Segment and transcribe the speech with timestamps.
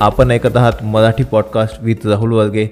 [0.00, 2.66] आपण ऐकत आहात मराठी पॉडकास्ट विथ राहुल वर्गे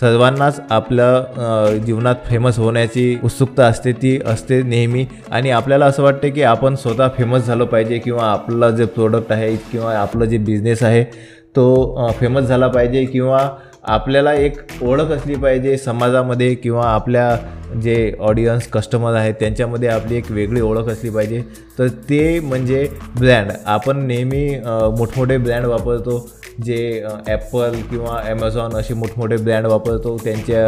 [0.00, 5.04] सर्वांनाच आपल्या जीवनात फेमस होण्याची उत्सुकता असते ती असते नेहमी.
[5.30, 9.54] आणि आपल्याला असं वाटते की आपण स्वतः फेमस झालं पाहिजे किंवा आपलं जे प्रोडक्ट आहे
[9.72, 11.04] किंवा आपलं जे बिझनेस आहे
[11.56, 13.48] तो फेमस झाला पाहिजे किंवा
[13.84, 17.36] आपल्याला एक ओळख असली पाहिजे समाजामध्ये किंवा आपल्या
[17.82, 21.42] जे ऑडियन्स कस्टमर आहेत त्यांच्यामध्ये आपली एक वेगळी ओळख असली पाहिजे.
[21.78, 24.48] तर ते म्हणजे ब्रँड आपण नेहमी
[24.98, 26.26] मोठमोठे ब्रँड वापरतो.
[26.64, 30.66] जे ॲपल किंवा ॲमेझॉन असे मोठमोठे ब्रँड वापरतो त्यांच्या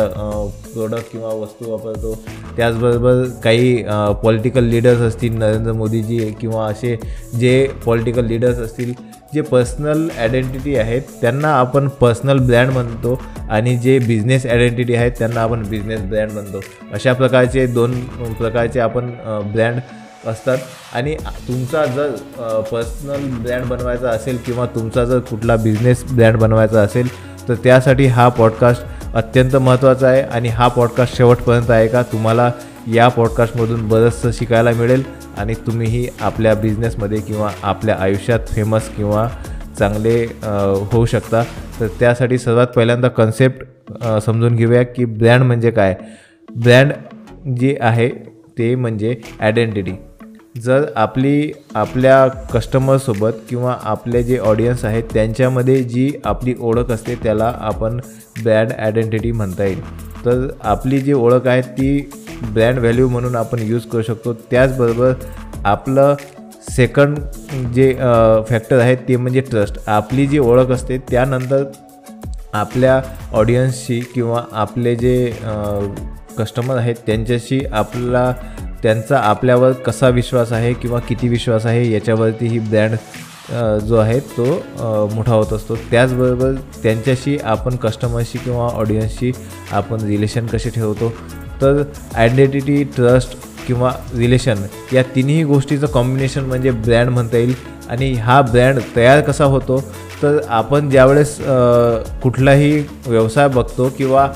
[0.73, 2.15] प्रोडक्ट किंवा वस्तू वापरतो.
[2.57, 3.83] त्याचबरोबर काही
[4.23, 6.97] पॉलिटिकल लीडर्स असतील नरेंद्र मोदीजी किंवा असे
[7.41, 8.93] जे पॉलिटिकल लीडर्स असतील
[9.35, 13.19] जे पर्सनल आयडेंटिटी आहेत त्यांना आपण पर्सनल ब्रँड म्हणतो
[13.51, 16.61] आणि जे बिझनेस आयडेंटिटी आहेत त्यांना आपण बिझनेस ब्रँड म्हणतो.
[16.93, 18.01] अशा प्रकारचे दोन
[18.39, 19.11] प्रकारचे आपण
[19.53, 19.81] ब्रँड
[20.27, 20.59] असतात.
[20.95, 21.15] आणि
[21.49, 27.09] तुमचा जर पर्सनल ब्रँड बनवायचा असेल किंवा तुमचा जर कुठला बिझनेस ब्रँड बनवायचा असेल
[27.49, 30.23] तर त्यासाठी हा पॉडकास्ट अत्यंत महत्त्वाचा आहे.
[30.23, 32.51] आणि हा पॉडकास्ट शेवटपर्यंत आहे का तुम्हाला
[32.95, 35.03] या पॉडकास्टमधून बरंचसं शिकायला मिळेल.
[35.37, 39.29] आणि तुम्हीही आपल्या बिझनेसमध्ये किंवा आपल्या आयुष्यात फेमस किंवा
[39.79, 40.15] चांगले
[40.93, 41.43] होऊ शकता.
[41.81, 43.93] तर त्यासाठी सर्वात पहिल्यांदा कन्सेप्ट
[44.25, 45.95] समजून घेऊया की ब्रँड म्हणजे काय.
[46.55, 46.93] ब्रँड
[47.59, 48.09] जे आहे
[48.59, 49.93] ते म्हणजे आयडेंटिटी
[50.65, 57.53] जर आपली आपल्या कस्टमरसोबत किंवा आपले जे ऑडियन्स आहेत त्यांच्यामध्ये जी आपली ओळख असते त्याला
[57.61, 57.99] आपण
[58.43, 59.81] ब्रँड आयडेंटिटी म्हणता येईल.
[60.25, 62.11] तर आपली जी ओळख आहे ती
[62.53, 64.33] ब्रँड व्हॅल्यू म्हणून आपण यूज करू शकतो.
[64.51, 65.13] त्याचबरोबर
[65.65, 66.15] आपलं
[66.71, 67.19] सेकंड
[67.75, 67.93] जे
[68.49, 71.65] फॅक्टर आहे ते म्हणजे ट्रस्ट आपली जी ओळख असते त्यानंतर
[72.55, 73.01] आपल्या
[73.33, 75.33] ऑडियन्सशी किंवा आपले जे
[76.39, 78.33] कस्टमर आहेत त्यांच्याशी आपला
[78.87, 82.95] त्यांचा आपल्यावर कसा विश्वास आहे किंवा किती विश्वास आहे याच्यावरती ही ब्रँड
[83.85, 84.45] जो आहे तो
[85.15, 85.75] मोठा होत असतो.
[85.91, 86.53] त्याचबरोबर
[86.83, 89.33] त्यांच्याशी आपण कस्टमरशी किंवा ऑडियन्सशी
[89.73, 91.09] आपण रिलेशन कसे ठेवतो.
[91.63, 91.83] तर
[92.15, 93.37] आयडेंटिटी ट्रस्ट
[93.67, 97.55] किंवा रिलेशन या तिन्ही गोष्टीचं कॉम्बिनेशन म्हणजे ब्रँड म्हणता येईल.
[97.91, 99.83] आणि हा ब्रँड तयार कसा होतो?
[100.23, 101.37] तर आपण ज्यावेळेस
[102.23, 104.29] कुठलाही व्यवसाय बघतो किंवा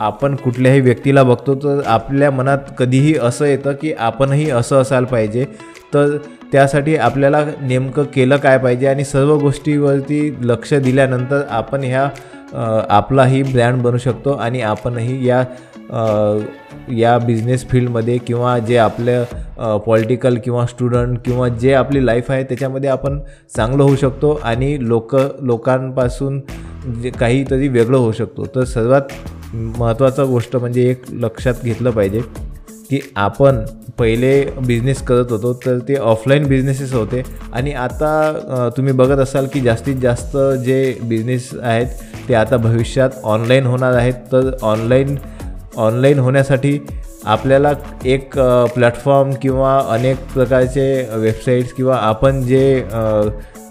[0.00, 5.44] आपण कुठल्याही व्यक्तीला बघतो तर आपल्या मनात कधीही असं येतं की आपणही असं असायला पाहिजे.
[5.94, 6.16] तर
[6.52, 12.08] त्यासाठी आपल्याला नेमकं केलं काय पाहिजे आणि सर्व गोष्टीवरती लक्ष दिल्यानंतर आपण ह्या
[12.88, 15.44] आपलाही ब्रँड बनू शकतो आणि आपणही या
[16.92, 19.24] या बिझनेस फील्डमध्ये किंवा जे आपलं
[19.86, 23.18] पॉलिटिकल किंवा स्टुडंट किंवा जे आपली लाईफ आहे त्याच्यामध्ये आपण
[23.56, 26.40] चांगलं होऊ शकतो आणि लोक लोकांपासून
[27.02, 28.46] जे काहीतरी वेगळं होऊ शकतो.
[28.54, 29.12] तर सर्वात
[29.54, 32.20] महत्त्वाचा गोष्ट म्हणजे एक लक्षात घेतलं पाहिजे
[32.90, 33.64] की आपण
[33.98, 37.22] पहिले बिझनेस करत होतो तर ते ऑफलाईन बिझनेसेस होते.
[37.52, 41.86] आणि आता तुम्ही बघत असाल की जास्तीत जास्त जे बिझनेस आहेत
[42.28, 44.14] ते आता भविष्यात ऑनलाईन होणार आहेत.
[44.32, 45.16] तर ऑनलाईन
[45.76, 46.78] ऑनलाईन होण्यासाठी
[47.24, 47.72] आपल्याला
[48.04, 48.38] एक
[48.74, 52.82] प्लॅटफॉर्म किंवा अनेक प्रकारचे वेबसाईट्स किंवा आपण जे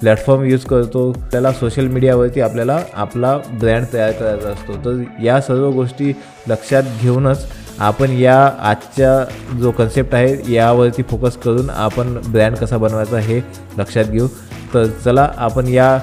[0.05, 1.01] प्लॅटफॉर्म यूज करतो
[1.31, 4.73] त्याला सोशल मीडियावरती आपल्याला आपला ब्रँड तयार करायचा असतो.
[4.85, 6.11] तर या सर्व गोष्टी
[6.47, 7.45] लक्षात घेऊनच
[7.79, 8.35] आपण या
[8.69, 13.39] आजच्या जो कन्सेप्ट आहे यावरती फोकस करून आपण ब्रँड कसा बनवायचा हे
[13.77, 14.27] लक्षात घेऊ.
[14.73, 15.97] तर चला आपण या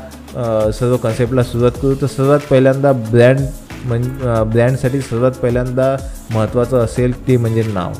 [0.72, 1.94] सर्व कन्सेप्टला सुरुवात करू.
[1.94, 3.40] तर सर्वात पहिल्यांदा ब्रँड
[3.84, 4.02] म्हण
[4.50, 5.96] ब्रँडसाठी सर्वात पहिल्यांदा
[6.30, 7.92] महत्त्वाचं असेल ते म्हणजे नाव.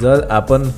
[0.00, 0.70] जर आपण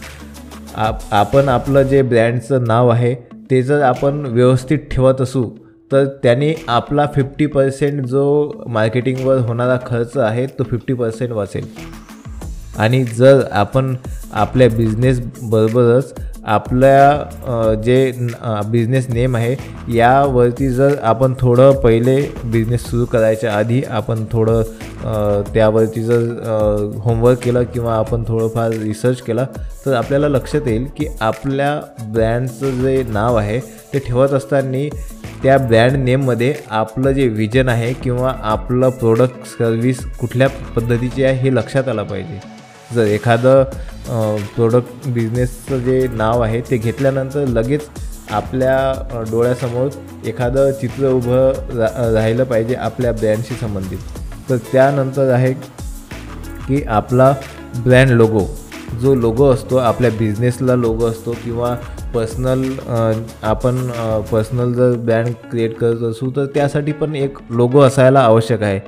[0.76, 3.14] आप आपण आपलं जे ब्रँडचं नाव आहे
[3.52, 5.44] ते जर आपण व्यवस्थित ठेवत असू
[5.92, 8.22] तर त्याने आपला फिफ्टी पर्सेंट जो
[8.68, 11.66] मार्केटिंगवर होणारा खर्च आहे तो फिफ्टी पर्सेंट वाचेल.
[12.78, 13.94] आणि जर आपण
[14.32, 18.12] आपल्या बिझनेसबरोबरच आपल्या जे
[18.66, 19.56] बिझनेस नेम आहे
[19.96, 24.62] यावरती जर आपण थोडं पहिले बिझनेस सुरू करायच्या आधी आपण थोडं
[25.54, 26.20] त्यावरती जर
[26.96, 29.46] होमवर्क केलं किंवा आपण थोडंफार रिसर्च केला
[29.86, 33.58] तर आपल्याला लक्षात येईल की आपल्या ब्रँडचं जे नाव आहे
[33.92, 34.88] ते ठेवत असताना
[35.42, 41.54] त्या ब्रँड नेममध्ये आपलं जे विजन आहे किंवा आपलं प्रोडक्ट सर्व्हिस कुठल्या पद्धतीची आहे हे
[41.54, 42.38] लक्षात आलं पाहिजे.
[42.94, 43.64] जर एखादं
[44.54, 47.88] प्रोडक्ट बिझनेसचं जे नाव आहे ते घेतल्यानंतर लगेच
[48.32, 49.88] आपल्या डोळ्यासमोर
[50.28, 53.98] एखादं चित्र उभं रा राहिलं पाहिजे आपल्या ब्रँडशी संबंधित.
[54.48, 55.52] तर त्यानंतर आहे
[56.66, 57.32] की आपला
[57.76, 58.46] ब्रँड लोगो
[59.00, 61.74] जो लोगो असतो आपल्या बिझनेसला लोगो असतो किंवा
[62.14, 62.62] पर्सनल
[63.42, 63.76] आपण
[64.30, 68.78] पर्सनल जर ब्रँड क्रिएट करत असू तर त्यासाठी पण एक लोगो असायला आवश्यक आहे.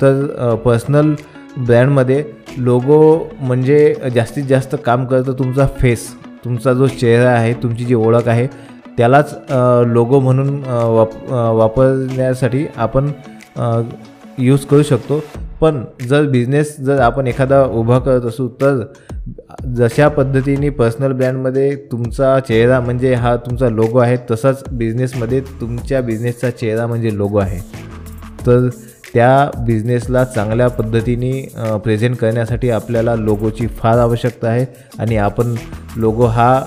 [0.00, 1.14] तर पर्सनल
[1.56, 2.22] ब्रँडमध्ये
[2.58, 3.00] लोगो
[3.40, 6.08] म्हणजे जास्तीत जास्त काम करतं तुमचा फेस
[6.44, 8.46] तुमचा जो चेहरा आहे तुमची जी ओळख आहे
[8.96, 9.34] त्यालाच
[9.86, 13.10] लोगो म्हणून वाप वापरण्यासाठी आपण
[14.38, 15.22] यूज करू शकतो.
[15.60, 18.82] पण जर बिझनेस जर आपण एखादा उभा करत असू तर
[19.76, 26.50] जशा पद्धतीने पर्सनल ब्रँडमध्ये तुमचा चेहरा म्हणजे हा तुमचा लोगो आहे तसाच बिझनेसमध्ये तुमच्या बिझनेसचा
[26.50, 27.58] चेहरा म्हणजे लोगो आहे.
[28.46, 28.68] तर
[29.14, 31.32] त्या बिझनेसला चांगल्या पद्धतीने
[31.84, 34.64] प्रेझेंट करण्यासाठी आपल्याला लोगोची फार आवश्यकता आहे.
[34.98, 35.54] आणि आपण
[35.96, 36.62] लोगो हा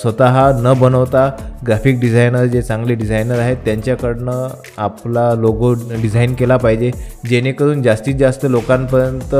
[0.00, 1.28] स्वतः न बनवता
[1.66, 4.48] ग्राफिक डिझायनर जे चांगले डिझायनर आहेत त्यांच्याकडनं
[4.78, 6.90] आपला लोगो डिझाईन केला पाहिजे.
[7.28, 9.34] जेणेकरून जास्तीत जास्त लोकांपर्यंत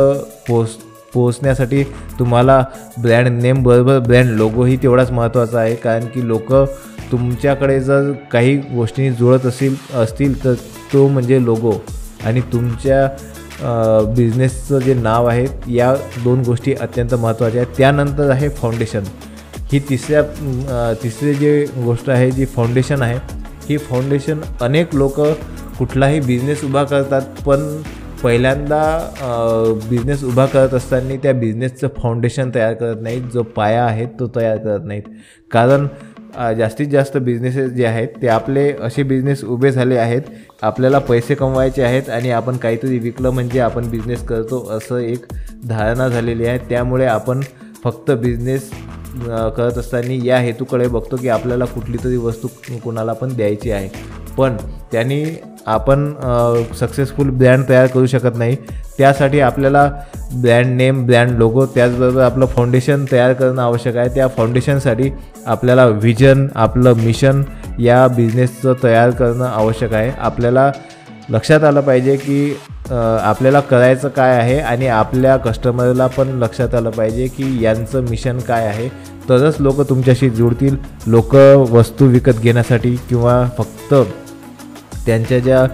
[0.48, 0.76] पोच
[1.14, 1.82] पोचण्यासाठी
[2.18, 2.62] तुम्हाला
[3.02, 5.74] ब्रँड नेम बरोबर ब्रँड लोगोही तेवढाच महत्त्वाचा आहे.
[5.74, 6.52] कारण की लोक
[7.12, 10.54] तुमच्याकडे जर काही गोष्टी जुळत असेल असतील तर
[10.92, 11.72] तो म्हणजे लोगो
[12.26, 13.06] आणि तुमच्या
[14.16, 15.94] बिझनेसचं जे नाव आहे या
[16.24, 17.76] दोन गोष्टी अत्यंत महत्त्वाच्या आहेत.
[17.76, 19.04] त्यानंतर आहे फाउंडेशन
[19.72, 23.18] ही तिसऱ्या तिसरी जे गोष्ट आहे जी फाउंडेशन आहे
[23.68, 25.20] ही फाउंडेशन अनेक लोक
[25.78, 27.66] कुठलाही बिझनेस उभा करतात पण
[28.22, 33.22] पहिल्यांदा बिझनेस उभा करत असताना त्या बिझनेसचं फाउंडेशन तयार करत नाहीत.
[33.32, 35.02] जो पाया आहे तो तयार करत नाहीत.
[35.50, 35.86] कारण
[36.58, 40.22] जास्तीत जास्त बिझनेसेस जे आहेत ते आपले असे बिझनेस उभे झाले आहेत
[40.62, 45.24] आपल्याला पैसे कमवायचे आहेत आणि आपण काहीतरी विकलं म्हणजे आपण बिझनेस करतो असं एक
[45.68, 46.58] धारणा झालेली आहे.
[46.68, 47.40] त्यामुळे आपण
[47.84, 48.70] फक्त बिझनेस
[49.56, 52.48] करत असताना या हेतूकडे बघतो की आपल्याला कुठली तरी वस्तू
[52.84, 53.88] कोणाला पण द्यायची आहे.
[54.36, 54.56] पण
[54.92, 55.24] त्यांनी
[55.66, 56.12] आपण
[56.78, 58.56] सक्सेसफुल ब्रँड तयार करू शकत नाही.
[58.98, 59.84] त्यासाठी आपल्याला
[60.32, 64.08] ब्रँड नेम ब्रँड लोगो त्याचबरोबर आपलं फाउंडेशन तयार करणं आवश्यक आहे.
[64.14, 65.10] त्या फाउंडेशनसाठी
[65.46, 67.42] आपल्याला व्हिजन आपलं मिशन
[67.80, 70.10] या बिझनेसचं तयार करणं आवश्यक आहे.
[70.18, 70.70] आपल्याला
[71.30, 72.56] लक्षात आलं पाहिजे की
[72.90, 78.66] आपल्याला करायचं काय आहे आणि आपल्या कस्टमरला पण लक्षात आलं पाहिजे की यांचं मिशन काय
[78.66, 78.88] आहे.
[79.28, 80.76] तरच लोक तुमच्याशी जुळतील
[81.06, 81.34] लोक
[81.70, 83.94] वस्तू विकत घेण्यासाठी किंवा फक्त
[85.08, 85.66] त्यांच्या ज्या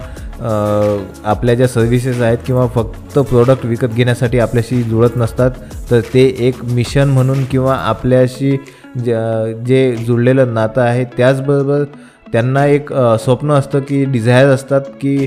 [1.23, 5.51] आपल्या ज्या सर्व्हिसेस आहेत किंवा फक्त प्रोडक्ट विकत घेण्यासाठी आपल्याशी जुळत नसतात
[5.91, 8.57] तर ते एक मिशन म्हणून किंवा आपल्याशी
[8.97, 11.83] जे जुळलेलं नातं आहे त्याचबरोबर
[12.33, 12.93] त्यांना एक
[13.23, 15.17] स्वप्न असतं की डिझायर असतात की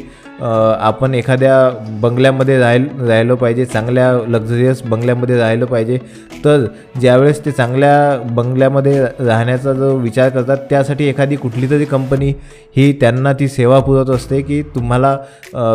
[0.40, 1.54] आपण एखाद्या
[2.00, 5.98] बंगल्यामध्ये राहिल राहिलो पाहिजे चांगल्या लक्झरियस बंगल्यामध्ये राहिलं पाहिजे.
[6.44, 6.64] तर
[7.00, 12.32] ज्यावेळेस ते चांगल्या बंगल्यामध्ये राहण्याचा जो विचार करतात त्यासाठी एखादी कुठली तरी कंपनी
[12.76, 15.16] ही त्यांना ती सेवा पुरवत असते की तुम्हाला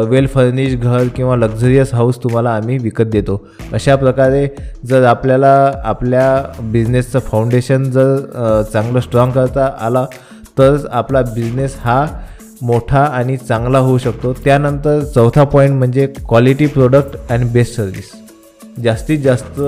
[0.10, 3.42] वेल फर्निश घर किंवा लक्झरियस हाऊस तुम्हाला आम्ही विकत देतो.
[3.74, 4.48] अशा प्रकारे
[4.86, 10.06] जर आपल्याला आपल्या बिझनेसचं फाउंडेशन जर चांगलं स्ट्रॉंग करता आला
[10.58, 12.06] तरच आपला बिझनेस हा
[12.62, 14.34] मोठा आणि चांगला होऊ शकतो.
[14.44, 18.12] त्यानंतर चौथा पॉईंट म्हणजे quality product and best service
[18.84, 19.60] जास्तीत जास्त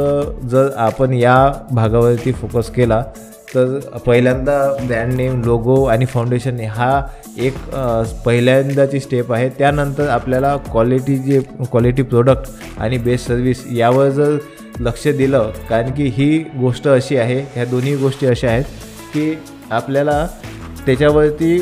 [0.52, 1.36] जर आपण या
[1.72, 3.04] भागावरती फोकस केला
[3.54, 7.02] तर पहिल्यांदा ब्रँड नेम लोगो आणि फाउंडेशन हा
[7.38, 7.54] एक
[8.26, 9.50] पहिल्यांदाची स्टेप आहे.
[9.50, 11.40] त्यानंतर आपल्याला क्वालिटी जे
[11.72, 12.50] क्वालिटी प्रोडक्ट
[12.82, 14.38] आणि बेस्ट सर्विस यावर जर
[14.80, 18.64] लक्ष दिलं कारण की ही गोष्ट अशी आहे ह्या दोन्ही गोष्टी अशा आहेत
[19.14, 19.34] की
[19.72, 20.26] आपल्याला
[20.86, 21.58] त्याच्यावरती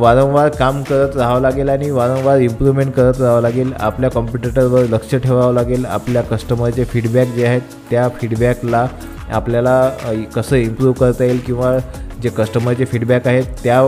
[0.00, 3.72] वारंवार काम करत राहावं लागेल आणि वारंवार इम्प्रूव्हमेंट करत राहावं लागेल.
[3.80, 5.84] आपल्या कॉम्प्युटरवर लक्ष ठेवावं लागेल.
[5.86, 8.86] आपल्या कस्टमरचे फीडबॅक जे आहेत त्या फीडबॅकला
[9.32, 9.90] आपल्याला
[10.34, 11.76] कसं इम्प्रूव्ह करता येईल किंवा
[12.22, 13.80] जे कस्टमरचे फीडबॅक आहेत त्या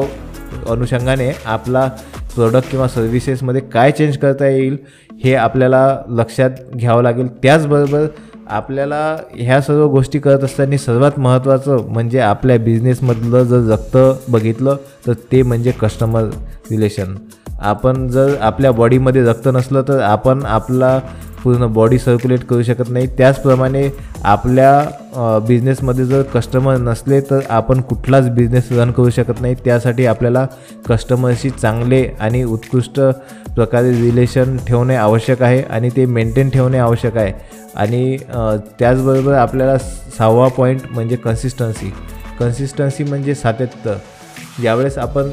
[0.70, 1.87] अनुषंगाने आपला
[2.35, 4.76] प्रोडक्ट किंवा सर्व्हिसेसमध्ये काय चेंज करता येईल
[5.25, 7.28] हे आपल्याला लक्षात घ्यावं लागेल.
[7.42, 8.06] त्याचबरोबर
[8.49, 13.97] आपल्याला ह्या सर्व गोष्टी करत असताना सर्वात महत्त्वाचं म्हणजे आपल्या बिझनेसमधलं जर रक्त
[14.31, 14.76] बघितलं
[15.07, 16.25] तर ते म्हणजे कस्टमर
[16.71, 17.14] रिलेशन
[17.61, 20.99] आपण जर आपल्या बॉडीमध्ये रक्त नसलं तर आपण आपला
[21.42, 23.07] पूर्ण बॉडी सर्क्युलेट करू शकत नाही.
[23.18, 23.88] त्याचप्रमाणे
[24.25, 29.54] आपल्या बिझनेसमध्ये जर कस्टमर नसले तर आपण कुठलाच बिझनेस रन करू शकत नाही.
[29.64, 30.47] त्यासाठी आपल्याला
[30.88, 33.00] कस्टमरशी चांगले आणि उत्कृष्ट
[33.54, 37.33] प्रकारे रिलेशन ठेवणे आवश्यक आहे आणि ते मेंटेन ठेवणे आवश्यक आहे.
[37.76, 38.16] आणि
[38.78, 41.92] त्याचबरोबर आपल्याला सहावा पॉईंट म्हणजे कन्सिस्टन्सी
[42.38, 43.95] कन्सिस्टन्सी म्हणजे सातत्य.
[44.61, 45.30] ज्यावेळेस आपण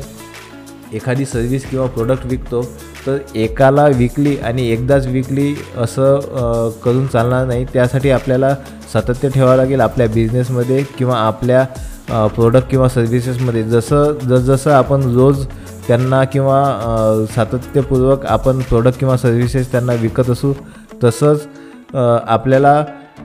[0.94, 2.62] एखादी सर्व्हिस किंवा प्रोडक्ट विकतो
[3.06, 7.66] तर एकाला विकली आणि एकदाच विकली असं करून चालणार नाही.
[7.74, 8.54] त्यासाठी आपल्याला
[8.94, 11.64] सातत्य ठेवावं लागेल आपल्या बिझनेसमध्ये किंवा आपल्या
[12.28, 15.46] प्रोडक्ट किंवा सर्व्हिसेसमध्ये जसं जसजसं आपण रोज
[15.88, 20.54] त्यांना किंवा सातत्यपूर्वक आपण प्रोडक्ट किंवा सर्व्हिसेस त्यांना विकत असू
[21.04, 21.48] तसंच
[21.96, 22.84] आपल्याला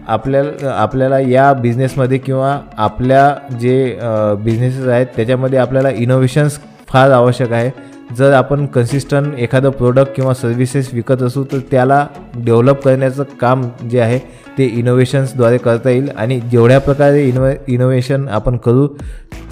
[0.08, 3.98] आपल्या आपल्याला या बिझनेसमध्ये किंवा आपल्या जे
[4.44, 6.58] बिझनेसेस आहेत त्याच्यामध्ये आपल्याला इनोव्हेशन्स
[6.88, 7.70] फार आवश्यक आहे.
[8.18, 14.00] जर आपण कन्सिस्टंट एखादं प्रोडक्ट किंवा सर्व्हिसेस विकत असू तर त्याला डेव्हलप करण्याचं काम जे
[14.00, 14.18] आहे
[14.58, 16.08] ते इनोव्हेशन्सद्वारे करता येईल.
[16.16, 18.86] आणि जेवढ्या प्रकारे इनो इनोव्हेशन आपण करू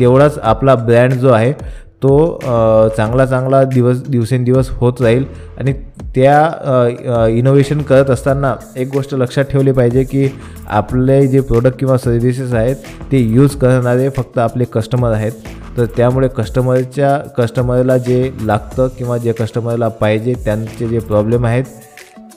[0.00, 1.52] तेवढाच आपला ब्रँड जो आहे
[2.02, 2.38] तो
[2.96, 5.24] चांगला चांगला दिवस दिवसेंदिवस होत राहील
[5.58, 5.72] आणि
[6.14, 10.28] त्या इनोव्हेशन करत असताना एक गोष्ट लक्षात ठेवली पाहिजे की
[10.68, 12.76] आपले जे प्रोडक्ट किंवा सर्व्हिसेस आहेत
[13.12, 15.32] ते यूज करणारे फक्त आपले कस्टमर आहेत.
[15.76, 21.64] तर त्यामुळे कस्टमरच्या कस्टमरला जे लागतं किंवा जे कस्टमरला पाहिजे त्यांचे जे प्रॉब्लेम आहेत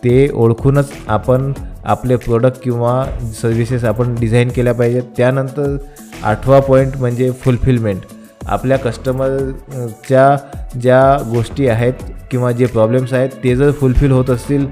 [0.04, 1.52] ते ओळखूनच आपण
[1.86, 3.04] आपले प्रोडक्ट किंवा
[3.42, 5.04] सर्व्हिसेस आपण डिझाईन केल्या पाहिजेत.
[5.18, 5.76] त्यानंतर
[6.24, 8.02] आठवा पॉईंट म्हणजे फुलफिलमेंट
[8.46, 10.36] आपल्या कस्टमरच्या
[10.82, 11.94] ज्या गोष्टी आहेत
[12.32, 14.66] किंवा जे प्रॉब्लेम्स आहेत ते जर फुलफिल होत असतील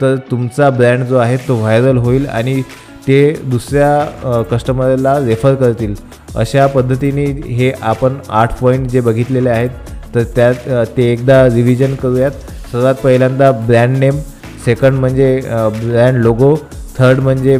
[0.00, 2.60] तर तुमचा ब्रँड जो आहे तो व्हायरल होईल आणि
[3.06, 5.94] ते दुसऱ्या कस्टमरला रेफर करतील.
[6.36, 9.70] अशा पद्धतीने हे आपण आठ पॉईंट जे बघितलेले आहेत
[10.14, 12.30] तर त्यात ते एकदा रिव्हिजन करूयात.
[12.72, 14.18] सर्वात पहिल्यांदा ब्रँड नेम
[14.64, 15.40] सेकंड म्हणजे
[15.80, 16.54] ब्रँड लोगो
[16.98, 17.58] थर्ड म्हणजे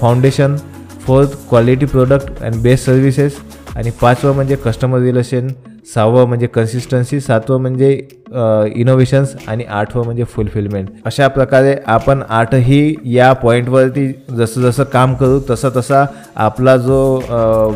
[0.00, 0.56] foundation
[1.06, 3.36] fourth quality product and best services
[3.76, 5.48] आणि पाचवं म्हणजे कस्टमर रिलेशन
[5.94, 7.90] सहावं म्हणजे कन्सिस्टन्सी सातवं म्हणजे
[8.76, 15.40] इनोव्हेशन्स आणि आठवं म्हणजे फुलफिलमेंट अशा प्रकारे आपण आठही या पॉईंटवरती जसं जसं काम करू
[15.50, 16.04] तसा तसा
[16.36, 17.18] आपला जो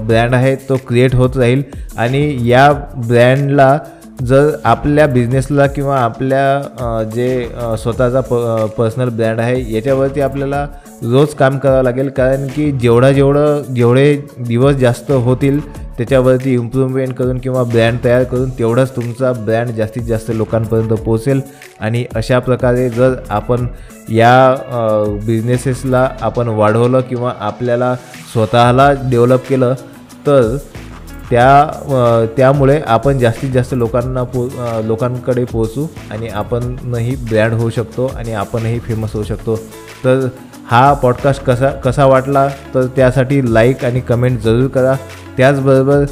[0.07, 1.63] ब्रँड आहे तो क्रिएट होत राहील.
[1.97, 3.79] आणि या ब्रँडला
[4.23, 7.49] जर आपल्या बिझनेसला किंवा आपल्या जे
[7.83, 8.35] स्वतःचा प
[8.79, 10.67] पर्सनल ब्रँड आहे याच्यावरती आपल्याला
[11.03, 12.09] रोज काम करावं लागेल.
[12.11, 15.61] कारण की जेवढा जेवढं जेवढे दिवस जास्त होतील
[15.99, 21.41] त्याच्यावरती इम्प्रूव्हमेंट करून किंवा ब्रँड तयार करून तेवढाच तुमचा ब्रँड जास्तीत जास्त लोकांपर्यंत पोहोचेल.
[21.81, 23.67] आणि अशा प्रकारे जर आपण
[24.09, 24.55] या
[25.27, 27.95] बिझनेसेसला आपण वाढवलं किंवा आपल्याला
[28.33, 29.75] स्वतःला डेव्हलप केलं
[30.27, 30.57] तर
[31.31, 34.47] त्या त्यामुळे आपण जास्तीत जास्त लोकांना पो
[34.85, 39.57] लोकांकडे पोहोचू आणि आपणही ब्रँड होऊ शकतो आणि आपणही फेमस होऊ शकतो.
[40.05, 40.27] तर
[40.71, 44.95] हा पॉडकास्ट कसा कसा वाटला तर त्यासाठी लाईक आणि कमेंट जरूर करा.
[45.37, 46.05] त्याचबरोबर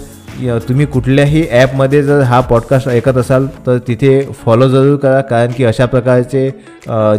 [0.68, 5.20] तुम्ही कुठल्याही ॲपमध्ये जर हा पॉडकास्ट ऐकत असाल तर तिथे फॉलो जरूर करा.
[5.20, 6.48] कारण की अशा प्रकारचे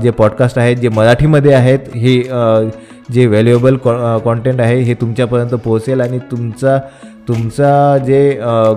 [0.04, 2.22] जे पॉडकास्ट आहेत जे मराठीमध्ये आहेत हे
[3.14, 6.78] जे व्हॅल्युएबल कॉ कॉन्टेंट आहे हे तुमच्यापर्यंत पोहोचेल आणि तुमचा
[7.28, 8.20] तुमचा जे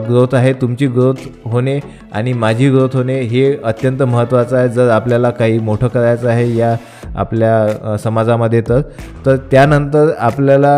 [0.08, 1.78] ग्रोथ आहे तुमची ग्रोथ होणे
[2.12, 4.68] आणि माझी ग्रोथ होणे हे अत्यंत महत्त्वाचं आहे.
[4.68, 6.74] जर आपल्याला काही मोठं करायचं आहे या
[7.16, 8.80] आपल्या समाजामध्ये तर
[9.26, 10.76] तर त्यानंतर आपल्याला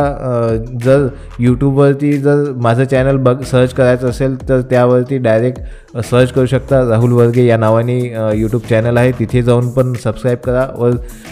[0.84, 1.06] जर
[1.40, 6.80] यूट्यूबवरती जर माझं चॅनल बघ सर्च करायचं असेल तर त्यावरती डायरेक्ट सर्च करू शकता.
[6.88, 7.98] राहुल वर्गे या नावाने
[8.36, 9.12] यूट्यूब चॅनल आहे.
[9.18, 10.66] तिथे जाऊन पण सबस्क्राईब करा.
[10.78, 10.90] व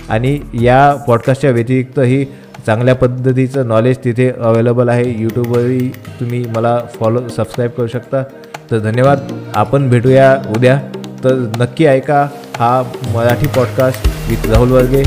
[0.09, 2.25] आणि या पॉडकास्टच्या व्यतिरिक्तही
[2.67, 5.14] चांगल्या पद्धतीचं नॉलेज तिथे अवेलेबल आहे.
[5.19, 8.23] यूट्यूबवरही तुम्ही मला फॉलो सबस्क्राईब करू शकता.
[8.71, 9.19] तर धन्यवाद.
[9.55, 10.81] आपण भेटूया उद्या.
[11.25, 12.83] तर नक्की ऐका हा
[13.14, 15.02] मराठी पॉडकास्ट विथ राहुल वर्गे.